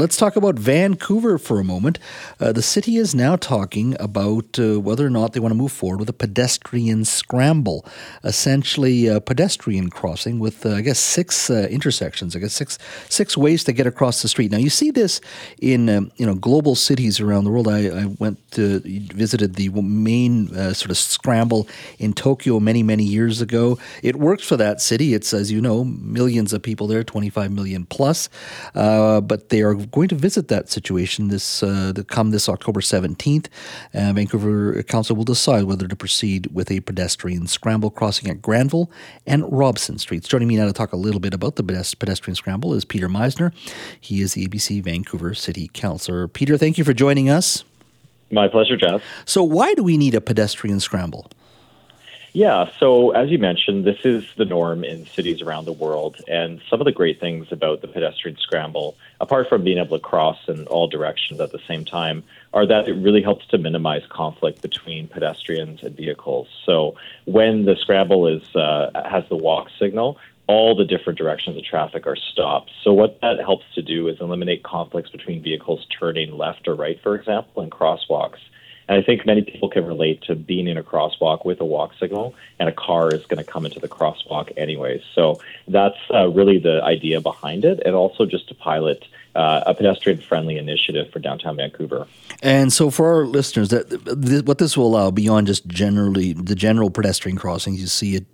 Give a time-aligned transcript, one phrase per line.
[0.00, 1.98] Let's talk about Vancouver for a moment.
[2.38, 5.72] Uh, the city is now talking about uh, whether or not they want to move
[5.72, 7.84] forward with a pedestrian scramble,
[8.22, 12.36] essentially a pedestrian crossing with, uh, I guess, six uh, intersections.
[12.36, 14.52] I guess six six ways to get across the street.
[14.52, 15.20] Now you see this
[15.60, 17.66] in um, you know global cities around the world.
[17.66, 21.66] I, I went to visited the main uh, sort of scramble
[21.98, 23.80] in Tokyo many many years ago.
[24.04, 25.12] It works for that city.
[25.12, 28.28] It's as you know millions of people there, twenty five million plus,
[28.76, 33.46] uh, but they are going to visit that situation this uh, come this October 17th.
[33.94, 38.90] Uh, Vancouver Council will decide whether to proceed with a pedestrian scramble crossing at Granville
[39.26, 40.28] and Robson Streets.
[40.28, 43.52] Joining me now to talk a little bit about the pedestrian scramble is Peter Meiszner.
[44.00, 46.28] He is the ABC Vancouver City Councillor.
[46.28, 47.64] Peter, thank you for joining us.
[48.30, 49.02] My pleasure, Jeff.
[49.24, 51.30] So, why do we need a pedestrian scramble?
[52.38, 56.20] Yeah, so as you mentioned, this is the norm in cities around the world.
[56.28, 60.00] And some of the great things about the pedestrian scramble, apart from being able to
[60.00, 62.22] cross in all directions at the same time,
[62.54, 66.46] are that it really helps to minimize conflict between pedestrians and vehicles.
[66.64, 71.64] So when the scramble is uh, has the walk signal, all the different directions of
[71.64, 72.70] traffic are stopped.
[72.84, 77.00] So what that helps to do is eliminate conflicts between vehicles turning left or right,
[77.02, 78.38] for example, in crosswalks.
[78.88, 81.92] And I think many people can relate to being in a crosswalk with a walk
[82.00, 85.02] signal, and a car is going to come into the crosswalk anyways.
[85.14, 89.74] So that's uh, really the idea behind it, and also just to pilot uh, a
[89.74, 92.06] pedestrian friendly initiative for downtown Vancouver.
[92.42, 96.54] And so, for our listeners, that th- what this will allow beyond just generally the
[96.54, 98.26] general pedestrian crossings, you see it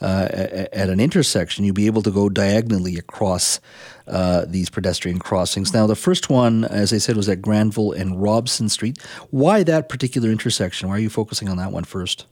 [0.00, 0.28] uh,
[0.72, 3.60] at an intersection, you'll be able to go diagonally across
[4.06, 5.74] uh, these pedestrian crossings.
[5.74, 9.00] Now, the first one, as I said, was at Granville and Robson Street.
[9.30, 10.88] Why that particular intersection?
[10.88, 12.26] Why are you focusing on that one first?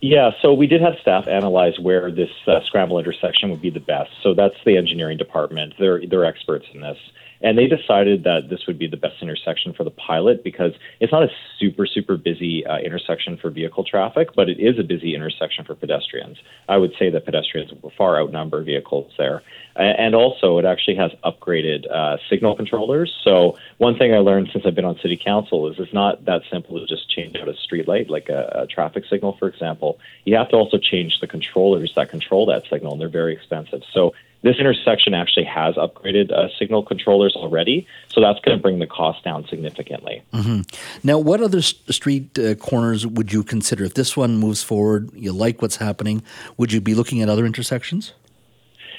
[0.00, 3.80] Yeah, so we did have staff analyze where this uh, scramble intersection would be the
[3.80, 4.10] best.
[4.22, 5.74] So that's the engineering department.
[5.78, 6.98] They're they're experts in this.
[7.42, 11.12] And they decided that this would be the best intersection for the pilot because it's
[11.12, 15.14] not a super, super busy uh, intersection for vehicle traffic, but it is a busy
[15.14, 16.38] intersection for pedestrians.
[16.68, 19.42] I would say that pedestrians will far outnumber vehicles there.
[19.76, 23.14] And also, it actually has upgraded uh, signal controllers.
[23.22, 26.42] So, one thing I learned since I've been on city council is it's not that
[26.50, 29.98] simple to just change out a street light, like a, a traffic signal, for example.
[30.24, 33.82] You have to also change the controllers that control that signal, and they're very expensive.
[33.92, 38.78] So, this intersection actually has upgraded uh, signal controllers already, so that's going to bring
[38.78, 40.22] the cost down significantly.
[40.32, 40.60] Mm-hmm.
[41.02, 43.84] Now, what other street uh, corners would you consider?
[43.84, 46.22] If this one moves forward, you like what's happening,
[46.56, 48.12] would you be looking at other intersections?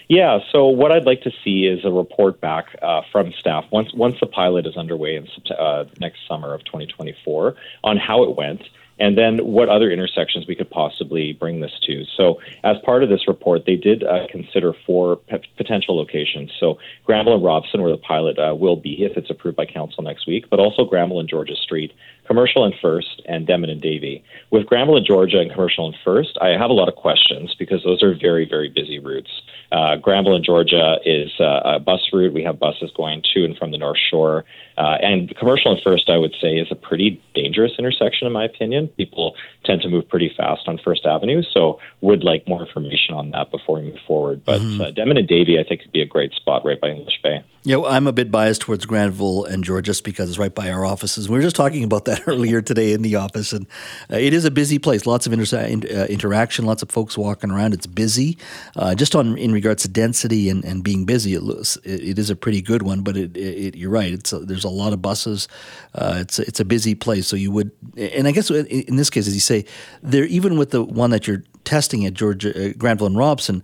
[0.10, 3.94] Yeah, so what I'd like to see is a report back uh, from staff once
[3.94, 8.62] once the pilot is underway in uh, next summer of 2024 on how it went
[9.00, 12.06] and then what other intersections we could possibly bring this to.
[12.16, 16.52] So, as part of this report, they did uh, consider four p- potential locations.
[16.60, 20.04] So, Granville and Robson, where the pilot uh, will be if it's approved by council
[20.04, 21.94] next week, but also Granville and Georgia Street,
[22.26, 24.24] Commercial and First, and Denman and Davie.
[24.52, 27.84] With Granville and Georgia and Commercial and First, I have a lot of questions because
[27.84, 29.30] those are very, very busy routes.
[29.72, 32.34] Uh, Granville and Georgia is uh, a bus route.
[32.34, 34.46] We have buses going to and from the North Shore.
[34.78, 38.46] Uh, and Commercial and First, I would say, is a pretty dangerous intersection, in my
[38.46, 38.87] opinion.
[38.96, 39.36] People
[39.68, 43.52] tend to move pretty fast on First Avenue, so would like more information on that
[43.52, 44.44] before we move forward.
[44.46, 44.82] But mm-hmm.
[44.82, 47.44] uh, Denman and Davie, I think, could be a great spot right by English Bay.
[47.64, 50.72] Yeah, well, I'm a bit biased towards Granville and Georgia just because it's right by
[50.72, 51.28] our offices.
[51.28, 53.68] We were just talking about that earlier today in the office, and
[54.10, 55.06] uh, it is a busy place.
[55.06, 57.74] Lots of inter- uh, interaction, lots of folks walking around.
[57.74, 58.38] It's busy.
[58.76, 62.20] Uh, just on in regards to density and, and being busy, it, looks, it, it
[62.20, 63.02] is a pretty good one.
[63.02, 64.14] But it, it, you're right.
[64.14, 65.50] It's a, there's a lot of buses.
[65.94, 67.28] Uh, it's a, it's a busy place.
[67.28, 69.57] So you would, and I guess in this case, as you say,
[70.02, 73.64] there even with the one that you're testing at Georgia, uh, Granville and Robson,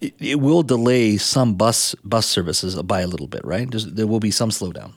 [0.00, 3.70] it, it, will delay some bus bus services by a little bit, right?
[3.70, 4.94] There's, there will be some slowdown.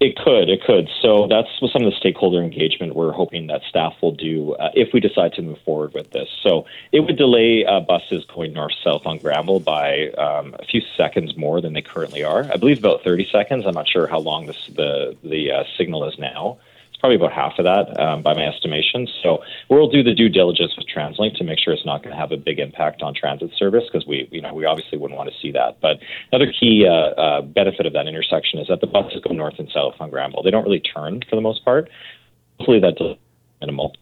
[0.00, 0.88] It could, it could.
[1.00, 4.92] So that's some of the stakeholder engagement we're hoping that staff will do uh, if
[4.92, 6.28] we decide to move forward with this.
[6.42, 10.80] So it would delay uh, buses going north south on Granville by um, a few
[10.96, 12.50] seconds more than they currently are.
[12.52, 13.64] I believe about 30 seconds.
[13.64, 16.58] I'm not sure how long this, the the uh, signal is now
[17.02, 19.08] probably about half of that um, by my estimation.
[19.24, 22.16] So we'll do the due diligence with TransLink to make sure it's not going to
[22.16, 25.28] have a big impact on transit service because we, you know, we obviously wouldn't want
[25.28, 25.80] to see that.
[25.80, 25.98] But
[26.30, 29.68] another key uh, uh, benefit of that intersection is that the buses go north and
[29.74, 30.44] south on Granville.
[30.44, 31.90] They don't really turn for the most part.
[32.60, 33.02] Hopefully that's
[33.60, 33.96] minimal.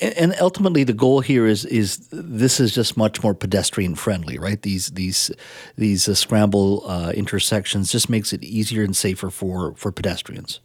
[0.00, 4.60] And ultimately, the goal here is is this is just much more pedestrian friendly, right?
[4.60, 5.30] These these
[5.76, 10.58] these uh, scramble uh, intersections just makes it easier and safer for for pedestrians.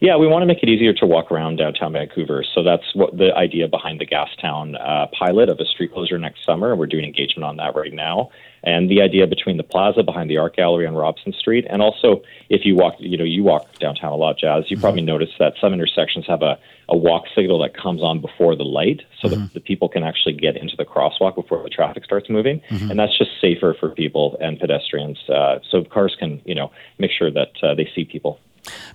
[0.00, 2.44] Yeah, we want to make it easier to walk around downtown Vancouver.
[2.54, 6.44] So that's what the idea behind the Gastown uh, pilot of a street closure next
[6.44, 6.76] summer.
[6.76, 8.30] We're doing engagement on that right now.
[8.62, 12.22] And the idea between the plaza behind the art gallery on Robson Street, and also
[12.48, 14.82] if you walk, you know, you walk downtown a lot, Jas, you mm-hmm.
[14.82, 16.58] probably notice that some intersections have a,
[16.88, 19.40] a walk signal that comes on before the light so mm-hmm.
[19.40, 22.60] that the people can actually get into the crosswalk before the traffic starts moving.
[22.68, 22.90] Mm-hmm.
[22.90, 25.18] And that's just safer for people and pedestrians.
[25.28, 28.40] Uh, so cars can, you know, make sure that uh, they see people.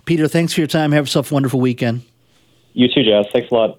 [0.04, 0.92] Peter, thanks for your time.
[0.92, 2.02] Have yourself a wonderful weekend.
[2.74, 3.26] You too, Jas.
[3.32, 3.78] Thanks a lot.